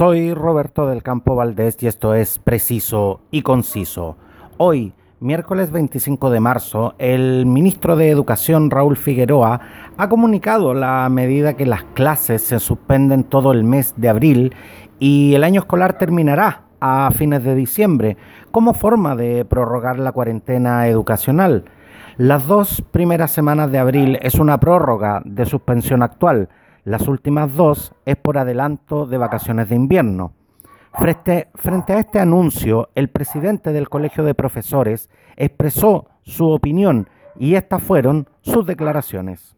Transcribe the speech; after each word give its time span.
Soy 0.00 0.32
Roberto 0.32 0.86
del 0.86 1.02
Campo 1.02 1.36
Valdés 1.36 1.76
y 1.82 1.86
esto 1.86 2.14
es 2.14 2.38
Preciso 2.38 3.20
y 3.30 3.42
Conciso. 3.42 4.16
Hoy, 4.56 4.94
miércoles 5.20 5.70
25 5.72 6.30
de 6.30 6.40
marzo, 6.40 6.94
el 6.96 7.44
ministro 7.44 7.96
de 7.96 8.08
Educación 8.08 8.70
Raúl 8.70 8.96
Figueroa 8.96 9.60
ha 9.98 10.08
comunicado 10.08 10.72
la 10.72 11.06
medida 11.10 11.52
que 11.52 11.66
las 11.66 11.84
clases 11.92 12.40
se 12.40 12.60
suspenden 12.60 13.24
todo 13.24 13.52
el 13.52 13.62
mes 13.62 13.92
de 13.98 14.08
abril 14.08 14.54
y 14.98 15.34
el 15.34 15.44
año 15.44 15.60
escolar 15.60 15.98
terminará 15.98 16.62
a 16.80 17.10
fines 17.10 17.44
de 17.44 17.54
diciembre 17.54 18.16
como 18.52 18.72
forma 18.72 19.14
de 19.16 19.44
prorrogar 19.44 19.98
la 19.98 20.12
cuarentena 20.12 20.88
educacional. 20.88 21.66
Las 22.16 22.46
dos 22.46 22.82
primeras 22.90 23.32
semanas 23.32 23.70
de 23.70 23.78
abril 23.78 24.18
es 24.22 24.36
una 24.36 24.60
prórroga 24.60 25.20
de 25.26 25.44
suspensión 25.44 26.02
actual 26.02 26.48
las 26.84 27.08
últimas 27.08 27.54
dos 27.54 27.94
es 28.04 28.16
por 28.16 28.38
adelanto 28.38 29.06
de 29.06 29.18
vacaciones 29.18 29.68
de 29.68 29.76
invierno. 29.76 30.32
Frente, 30.92 31.48
a 31.88 31.98
este 31.98 32.18
anuncio, 32.18 32.90
el 32.94 33.08
presidente 33.08 33.72
del 33.72 33.88
Colegio 33.88 34.24
de 34.24 34.34
Profesores 34.34 35.08
expresó 35.36 36.08
su 36.22 36.48
opinión 36.48 37.08
y 37.38 37.54
estas 37.54 37.82
fueron 37.82 38.28
sus 38.40 38.66
declaraciones. 38.66 39.56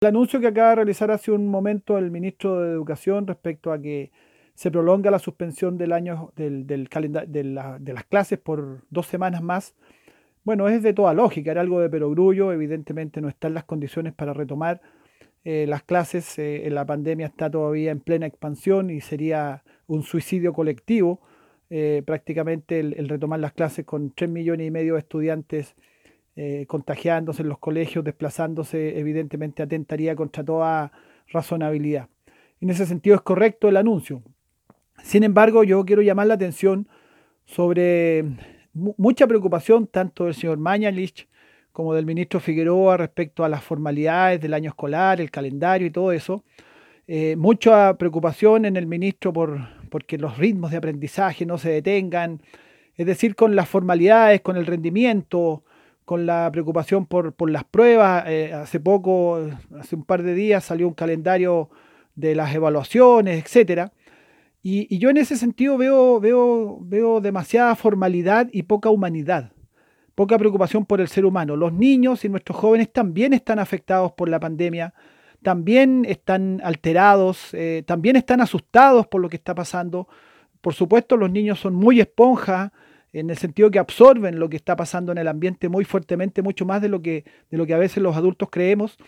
El 0.00 0.08
anuncio 0.08 0.40
que 0.40 0.48
acaba 0.48 0.70
de 0.70 0.74
realizar 0.76 1.10
hace 1.10 1.30
un 1.30 1.46
momento 1.46 1.98
el 1.98 2.10
ministro 2.10 2.60
de 2.60 2.72
Educación 2.72 3.26
respecto 3.26 3.72
a 3.72 3.80
que 3.80 4.10
se 4.54 4.70
prolonga 4.70 5.10
la 5.10 5.18
suspensión 5.18 5.78
del 5.78 5.92
año 5.92 6.32
del, 6.36 6.66
del 6.66 6.88
de, 6.88 7.26
de, 7.28 7.92
las 7.92 8.04
clases 8.04 8.38
por 8.38 8.82
dos 8.90 9.06
semanas 9.06 9.42
más, 9.42 9.74
bueno, 10.44 10.68
es 10.68 10.82
de 10.82 10.92
toda 10.92 11.14
lógica, 11.14 11.52
era 11.52 11.60
algo 11.60 11.80
de 11.80 11.88
perogrullo, 11.88 12.52
evidentemente 12.52 13.20
no 13.20 13.28
están 13.28 13.54
las 13.54 13.64
condiciones 13.64 14.12
para 14.12 14.32
retomar 14.32 14.80
eh, 15.44 15.64
las 15.66 15.82
clases 15.82 16.38
eh, 16.38 16.66
en 16.66 16.74
la 16.74 16.84
pandemia 16.84 17.26
está 17.26 17.50
todavía 17.50 17.90
en 17.90 18.00
plena 18.00 18.26
expansión 18.26 18.90
y 18.90 19.00
sería 19.00 19.64
un 19.86 20.02
suicidio 20.02 20.52
colectivo. 20.52 21.20
Eh, 21.70 22.02
prácticamente 22.04 22.80
el, 22.80 23.08
retomar 23.08 23.40
las 23.40 23.52
clases 23.52 23.84
con 23.84 24.12
3 24.12 24.28
millones 24.28 24.66
y 24.66 24.70
medio 24.70 24.94
de 24.94 25.00
estudiantes 25.00 25.74
contagiándose 26.68 27.42
en 27.42 27.50
los 27.50 27.58
colegios, 27.58 28.02
desplazándose, 28.02 28.98
evidentemente 28.98 29.62
atentaría 29.62 30.16
contra 30.16 30.42
toda 30.42 30.90
razonabilidad. 31.28 32.08
En 32.62 32.70
ese 32.70 32.86
sentido 32.86 33.14
es 33.14 33.20
correcto 33.20 33.68
el 33.68 33.76
anuncio. 33.76 34.22
Sin 35.02 35.22
embargo, 35.22 35.64
yo 35.64 35.84
quiero 35.84 36.00
llamar 36.00 36.28
la 36.28 36.34
atención 36.34 36.88
sobre 37.44 38.24
mucha 38.72 39.26
preocupación 39.26 39.86
tanto 39.86 40.24
del 40.24 40.34
señor 40.34 40.56
Mañalich 40.56 41.28
como 41.80 41.94
del 41.94 42.04
ministro 42.04 42.40
Figueroa 42.40 42.98
respecto 42.98 43.42
a 43.42 43.48
las 43.48 43.64
formalidades 43.64 44.38
del 44.38 44.52
año 44.52 44.68
escolar, 44.68 45.18
el 45.18 45.30
calendario 45.30 45.86
y 45.86 45.90
todo 45.90 46.12
eso. 46.12 46.44
Eh, 47.06 47.36
mucha 47.36 47.96
preocupación 47.96 48.66
en 48.66 48.76
el 48.76 48.86
ministro 48.86 49.32
por 49.32 49.60
porque 49.88 50.18
los 50.18 50.36
ritmos 50.36 50.72
de 50.72 50.76
aprendizaje 50.76 51.46
no 51.46 51.56
se 51.56 51.70
detengan, 51.70 52.42
es 52.96 53.06
decir, 53.06 53.34
con 53.34 53.56
las 53.56 53.66
formalidades, 53.66 54.42
con 54.42 54.58
el 54.58 54.66
rendimiento, 54.66 55.64
con 56.04 56.26
la 56.26 56.50
preocupación 56.52 57.06
por, 57.06 57.34
las 57.50 57.64
pruebas. 57.64 58.24
Eh, 58.26 58.52
hace 58.52 58.78
poco, 58.78 59.40
hace 59.78 59.96
un 59.96 60.04
par 60.04 60.22
de 60.22 60.34
días, 60.34 60.62
salió 60.62 60.86
un 60.86 60.92
calendario 60.92 61.70
de 62.14 62.34
las 62.34 62.54
evaluaciones, 62.54 63.42
etc. 63.42 63.88
Y, 64.62 64.86
y 64.94 64.98
yo 64.98 65.08
en 65.08 65.16
ese 65.16 65.38
sentido 65.38 65.78
veo, 65.78 66.20
veo, 66.20 66.78
veo 66.82 67.22
demasiada 67.22 67.74
formalidad 67.74 68.50
y 68.52 68.64
poca 68.64 68.90
humanidad 68.90 69.52
poca 70.20 70.36
preocupación 70.36 70.84
por 70.84 71.00
el 71.00 71.08
ser 71.08 71.24
humano. 71.24 71.56
Los 71.56 71.72
niños 71.72 72.26
y 72.26 72.28
nuestros 72.28 72.58
jóvenes 72.58 72.92
también 72.92 73.32
están 73.32 73.58
afectados 73.58 74.12
por 74.12 74.28
la 74.28 74.38
pandemia, 74.38 74.92
también 75.42 76.04
están 76.06 76.60
alterados, 76.62 77.54
eh, 77.54 77.84
también 77.86 78.16
están 78.16 78.42
asustados 78.42 79.06
por 79.06 79.22
lo 79.22 79.30
que 79.30 79.36
está 79.36 79.54
pasando. 79.54 80.08
Por 80.60 80.74
supuesto, 80.74 81.16
los 81.16 81.30
niños 81.30 81.58
son 81.58 81.74
muy 81.74 82.00
esponjas 82.00 82.70
en 83.14 83.30
el 83.30 83.38
sentido 83.38 83.70
que 83.70 83.78
absorben 83.78 84.38
lo 84.38 84.50
que 84.50 84.58
está 84.58 84.76
pasando 84.76 85.10
en 85.10 85.16
el 85.16 85.26
ambiente 85.26 85.70
muy 85.70 85.86
fuertemente, 85.86 86.42
mucho 86.42 86.66
más 86.66 86.82
de 86.82 86.90
lo 86.90 87.00
que, 87.00 87.24
de 87.50 87.56
lo 87.56 87.64
que 87.64 87.72
a 87.72 87.78
veces 87.78 88.02
los 88.02 88.14
adultos 88.14 88.50
creemos. 88.52 88.98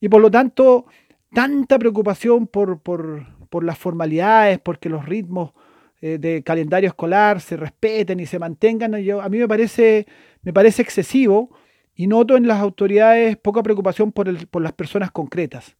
Y 0.00 0.08
por 0.08 0.22
lo 0.22 0.30
tanto, 0.30 0.86
tanta 1.34 1.76
preocupación 1.76 2.46
por, 2.46 2.78
por, 2.78 3.26
por 3.50 3.64
las 3.64 3.78
formalidades, 3.78 4.60
porque 4.60 4.88
los 4.88 5.06
ritmos 5.06 5.54
eh, 6.04 6.18
de 6.18 6.42
calendario 6.42 6.88
escolar 6.88 7.40
se 7.40 7.56
respeten 7.56 8.18
y 8.18 8.26
se 8.26 8.40
mantengan, 8.40 8.96
yo, 9.04 9.22
a 9.22 9.28
mí 9.28 9.38
me 9.38 9.46
parece, 9.46 10.04
me 10.42 10.52
parece 10.52 10.82
excesivo 10.82 11.50
y 11.94 12.06
noto 12.06 12.36
en 12.36 12.46
las 12.46 12.60
autoridades 12.60 13.36
poca 13.36 13.62
preocupación 13.62 14.12
por, 14.12 14.28
el, 14.28 14.46
por 14.46 14.62
las 14.62 14.72
personas 14.72 15.10
concretas. 15.10 15.76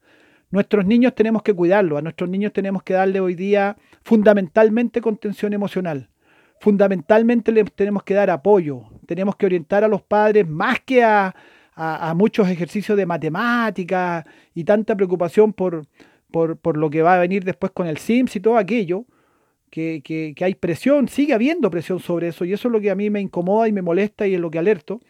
Nuestros 0.51 0.85
niños 0.85 1.15
tenemos 1.15 1.43
que 1.43 1.55
cuidarlos, 1.55 1.99
a 1.99 2.03
nuestros 2.03 2.29
niños 2.29 2.53
tenemos 2.53 2.83
que 2.83 2.95
darle 2.95 3.21
hoy 3.21 3.35
día 3.35 3.77
fundamentalmente 4.03 5.01
contención 5.01 5.55
emocional, 5.55 6.11
fundamentalmente 6.61 7.53
les 7.53 7.73
tenemos 7.73 8.03
que 8.03 8.15
dar 8.15 8.29
apoyo, 8.29 8.85
tenemos 9.07 9.37
que 9.37 9.47
orientar 9.47 9.83
a 9.83 9.89
los 9.89 10.03
padres 10.03 10.47
más 10.47 10.81
que 10.81 11.03
a, 11.03 11.35
a, 11.75 12.15
muchos 12.15 12.49
ejercicios 12.49 12.99
de 12.99 13.07
matemática 13.07 14.27
y 14.55 14.65
tanta 14.65 14.95
preocupación 14.95 15.55
por, 15.55 15.87
por, 16.31 16.59
por, 16.59 16.77
lo 16.77 16.91
que 16.91 17.03
va 17.03 17.15
a 17.15 17.19
venir 17.19 17.45
después 17.45 17.73
con 17.73 17.87
el 17.87 17.97
SIMS 17.97 18.37
y 18.37 18.41
todo 18.41 18.59
aquello, 18.59 19.07
que, 19.73 20.35
hay 20.39 20.55
presión, 20.55 21.09
sigue 21.09 21.33
habiendo 21.33 21.71
presión 21.71 21.99
sobre 21.99 22.29
eso, 22.29 22.45
y 22.45 22.53
eso 22.53 22.69
es 22.69 22.73
lo 22.73 22.81
que 22.81 22.91
a 22.91 22.95
mí 22.95 23.09
me 23.09 23.23
incomoda 23.23 23.67
y 23.67 23.73
me 23.73 23.81
molesta 23.81 24.27
y 24.27 24.35
es 24.35 24.41
lo 24.41 24.51
que 24.51 24.59
alerto. 24.59 25.01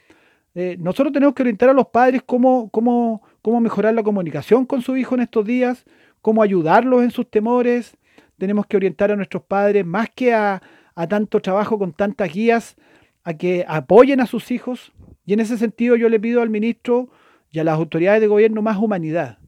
Eh, 0.54 0.76
nosotros 0.78 1.12
tenemos 1.12 1.34
que 1.34 1.42
orientar 1.42 1.70
a 1.70 1.72
los 1.72 1.88
padres 1.88 2.22
cómo, 2.24 2.70
cómo, 2.70 3.22
cómo 3.42 3.60
mejorar 3.60 3.92
la 3.92 4.04
comunicación 4.04 4.64
con 4.64 4.80
su 4.80 4.96
hijo 4.96 5.16
en 5.16 5.22
estos 5.22 5.44
días, 5.44 5.84
cómo 6.20 6.42
ayudarlos 6.42 7.02
en 7.02 7.10
sus 7.10 7.28
temores. 7.28 7.96
Tenemos 8.38 8.66
que 8.66 8.76
orientar 8.76 9.10
a 9.10 9.16
nuestros 9.16 9.42
padres 9.42 9.84
más 9.84 10.08
que 10.14 10.32
a, 10.32 10.62
a 10.94 11.08
tanto 11.08 11.40
trabajo 11.40 11.76
con 11.76 11.92
tantas 11.92 12.32
guías, 12.32 12.76
a 13.24 13.34
que 13.34 13.64
apoyen 13.66 14.20
a 14.20 14.26
sus 14.26 14.52
hijos. 14.52 14.92
Y 15.26 15.32
en 15.32 15.40
ese 15.40 15.58
sentido 15.58 15.96
yo 15.96 16.08
le 16.08 16.20
pido 16.20 16.40
al 16.40 16.50
ministro 16.50 17.08
y 17.50 17.58
a 17.58 17.64
las 17.64 17.74
autoridades 17.74 18.20
de 18.20 18.28
gobierno 18.28 18.62
más 18.62 18.78
humanidad, 18.78 19.38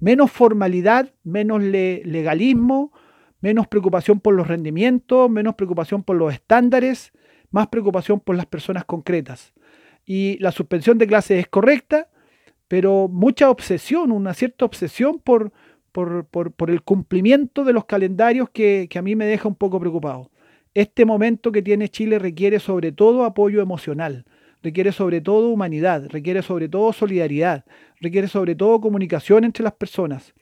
menos 0.00 0.30
formalidad, 0.30 1.12
menos 1.24 1.62
legalismo, 1.62 2.92
menos 3.42 3.66
preocupación 3.66 4.20
por 4.20 4.34
los 4.34 4.48
rendimientos, 4.48 5.28
menos 5.28 5.56
preocupación 5.56 6.02
por 6.02 6.16
los 6.16 6.32
estándares, 6.32 7.12
más 7.50 7.66
preocupación 7.66 8.20
por 8.20 8.36
las 8.36 8.46
personas 8.46 8.86
concretas. 8.86 9.52
Y 10.06 10.38
la 10.38 10.52
suspensión 10.52 10.96
de 10.96 11.06
clases 11.06 11.40
es 11.40 11.48
correcta, 11.48 12.08
pero 12.68 13.08
mucha 13.08 13.50
obsesión, 13.50 14.10
una 14.10 14.32
cierta 14.32 14.64
obsesión 14.64 15.18
por, 15.18 15.52
por, 15.92 16.70
el 16.70 16.82
cumplimiento 16.82 17.64
de 17.64 17.74
los 17.74 17.84
calendarios 17.84 18.48
que, 18.48 18.86
que 18.88 18.98
a 18.98 19.02
mí 19.02 19.14
me 19.14 19.26
deja 19.26 19.48
un 19.48 19.56
poco 19.56 19.78
preocupado. 19.78 20.30
Este 20.72 21.04
momento 21.04 21.52
que 21.52 21.60
tiene 21.60 21.90
Chile 21.90 22.18
requiere 22.18 22.58
sobre 22.60 22.92
todo 22.92 23.24
apoyo 23.24 23.60
emocional, 23.60 24.24
requiere 24.62 24.92
sobre 24.92 25.20
todo 25.20 25.48
humanidad, 25.50 26.06
requiere 26.08 26.42
sobre 26.42 26.68
todo 26.68 26.92
solidaridad, 26.92 27.64
requiere 28.00 28.28
sobre 28.28 28.54
todo 28.54 28.80
comunicación 28.80 29.44
entre 29.44 29.64
las 29.64 29.74
personas. 29.74 30.32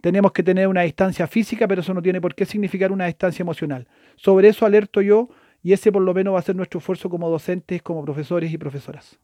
Tenemos 0.00 0.32
que 0.32 0.42
tener 0.42 0.68
una 0.68 0.82
distancia 0.82 1.26
física, 1.26 1.68
pero 1.68 1.80
eso 1.80 1.94
no 1.94 2.02
tiene 2.02 2.20
por 2.20 2.34
qué 2.34 2.44
significar 2.44 2.92
una 2.92 3.06
distancia 3.06 3.42
emocional. 3.42 3.86
Sobre 4.16 4.48
eso 4.48 4.66
alerto 4.66 5.00
yo 5.00 5.28
y 5.62 5.72
ese 5.72 5.90
por 5.90 6.02
lo 6.02 6.12
menos 6.12 6.34
va 6.34 6.38
a 6.40 6.42
ser 6.42 6.56
nuestro 6.56 6.78
esfuerzo 6.78 7.08
como 7.08 7.30
docentes, 7.30 7.82
como 7.82 8.04
profesores 8.04 8.52
y 8.52 8.58
profesoras. 8.58 9.18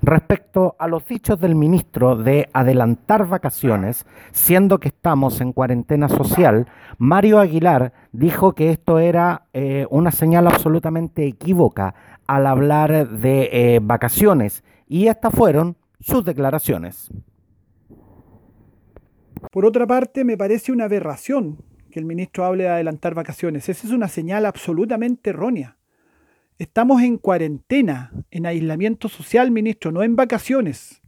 Respecto 0.00 0.74
a 0.78 0.88
los 0.88 1.06
dichos 1.06 1.38
del 1.40 1.54
ministro 1.54 2.16
de 2.16 2.48
adelantar 2.52 3.26
vacaciones, 3.26 4.06
siendo 4.30 4.78
que 4.78 4.88
estamos 4.88 5.40
en 5.40 5.52
cuarentena 5.52 6.08
social, 6.08 6.66
Mario 6.98 7.38
Aguilar 7.38 7.92
dijo 8.12 8.54
que 8.54 8.70
esto 8.70 8.98
era 8.98 9.46
eh, 9.52 9.86
una 9.90 10.10
señal 10.10 10.46
absolutamente 10.46 11.26
equívoca 11.26 11.94
al 12.26 12.46
hablar 12.46 13.08
de 13.08 13.48
eh, 13.52 13.80
vacaciones 13.82 14.64
y 14.88 15.08
estas 15.08 15.34
fueron 15.34 15.76
sus 16.00 16.24
declaraciones. 16.24 17.10
Por 19.52 19.66
otra 19.66 19.86
parte, 19.86 20.24
me 20.24 20.38
parece 20.38 20.72
una 20.72 20.84
aberración 20.84 21.58
que 21.90 21.98
el 21.98 22.06
ministro 22.06 22.46
hable 22.46 22.64
de 22.64 22.70
adelantar 22.70 23.14
vacaciones. 23.14 23.68
Esa 23.68 23.86
es 23.86 23.92
una 23.92 24.08
señal 24.08 24.46
absolutamente 24.46 25.28
errónea. 25.28 25.76
Estamos 26.58 27.02
en 27.02 27.18
cuarentena, 27.18 28.12
en 28.30 28.46
aislamiento 28.46 29.10
social, 29.10 29.50
ministro, 29.50 29.92
no 29.92 30.02
en 30.02 30.16
vacaciones. 30.16 31.02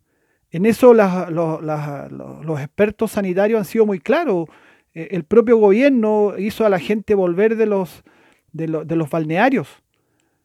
En 0.50 0.66
eso 0.66 0.92
los 0.92 2.60
expertos 2.60 3.12
sanitarios 3.12 3.60
han 3.60 3.64
sido 3.64 3.86
muy 3.86 3.98
claros. 3.98 4.46
E, 4.92 5.08
el 5.12 5.24
propio 5.24 5.56
gobierno 5.56 6.34
hizo 6.36 6.66
a 6.66 6.68
la 6.68 6.78
gente 6.78 7.14
volver 7.14 7.56
de 7.56 7.64
los, 7.64 8.04
de, 8.52 8.66
los 8.68 9.08
balnearios. 9.08 9.68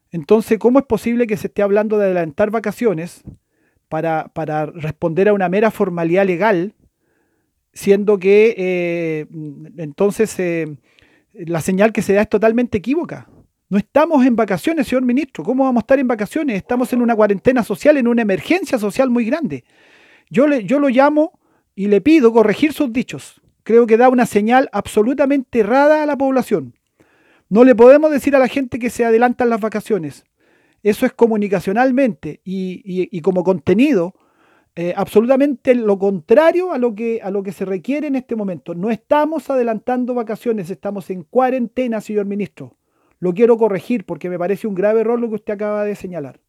Entonces, 0.10 0.58
¿cómo 0.58 0.80
es 0.80 0.86
posible 0.86 1.28
que 1.28 1.36
se 1.36 1.48
esté 1.48 1.64
hablando 1.64 1.98
de 1.98 2.06
adelantar 2.06 2.50
vacaciones 2.50 3.26
para, 3.90 4.32
para 4.34 4.68
responder 4.68 5.28
a 5.28 5.34
una 5.34 5.50
mera 5.50 5.70
formalidad 5.70 6.26
legal 6.26 6.76
siendo 7.80 8.20
que 8.20 8.56
eh, 8.58 9.26
entonces 9.78 10.38
eh, 10.38 10.68
la 11.34 11.62
señal 11.62 11.94
que 11.94 12.02
se 12.02 12.12
da 12.12 12.24
es 12.24 12.30
totalmente 12.30 12.80
equívoca. 12.80 13.30
No 13.70 13.78
estamos 13.78 14.26
en 14.26 14.36
vacaciones, 14.36 14.88
señor 14.88 15.04
ministro. 15.04 15.46
¿Cómo 15.46 15.64
vamos 15.64 15.82
a 15.82 15.86
estar 15.86 15.98
en 15.98 16.08
vacaciones? 16.08 16.58
Estamos 16.58 16.92
en 16.92 17.02
una 17.02 17.16
cuarentena 17.16 17.64
social, 17.64 17.96
en 17.96 18.10
una 18.10 18.22
emergencia 18.22 18.78
social 18.78 19.10
muy 19.10 19.24
grande. 19.24 19.64
Yo, 20.30 20.46
le, 20.46 20.66
yo 20.66 20.80
lo 20.80 20.90
llamo 20.90 21.40
y 21.74 21.88
le 21.88 22.02
pido 22.02 22.34
corregir 22.34 22.74
sus 22.74 22.92
dichos. 22.92 23.42
creo 23.64 23.88
que 23.88 23.96
da 23.96 24.10
una 24.10 24.26
señal 24.26 24.68
absolutamente 24.74 25.60
errada 25.60 26.04
a 26.04 26.06
la 26.06 26.18
población. 26.18 26.74
No 27.48 27.64
le 27.64 27.76
podemos 27.76 28.12
decir 28.12 28.36
a 28.36 28.40
la 28.40 28.50
gente 28.50 28.78
que 28.78 28.90
se 28.90 29.06
adelantan 29.06 29.50
las 29.50 29.62
vacaciones. 29.62 30.26
Eso 30.84 31.06
es 31.06 31.14
comunicacionalmente 31.14 32.42
y, 32.44 33.22
como 33.22 33.44
contenido 33.44 34.16
eh, 34.82 34.94
absolutamente 34.96 35.76
lo 35.76 36.00
contrario 36.00 36.72
a 36.72 36.78
lo, 36.78 36.96
que, 36.96 37.20
a 37.22 37.32
lo 37.32 37.44
que 37.44 37.52
se 37.52 37.66
requiere 37.66 38.08
en 38.08 38.16
este 38.16 38.38
momento. 38.38 38.76
No 38.76 38.92
estamos 38.92 39.50
adelantando 39.50 40.14
vacaciones, 40.14 40.70
estamos 40.70 41.10
en 41.10 41.24
cuarentena, 41.24 42.00
señor 42.00 42.28
ministro. 42.28 42.78
Lo 43.20 43.34
quiero 43.34 43.58
corregir 43.58 44.06
porque 44.06 44.30
me 44.30 44.40
parece 44.40 44.68
un 44.68 44.76
grave 44.76 45.02
error 45.02 45.20
lo 45.20 45.28
que 45.28 45.36
usted 45.36 45.56
acaba 45.56 45.84
de 45.84 45.96
señalar. 45.96 46.40